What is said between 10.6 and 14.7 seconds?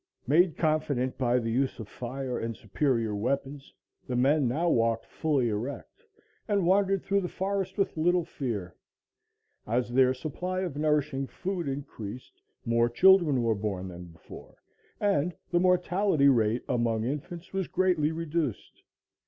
of nourishing food increased, more children were born than before,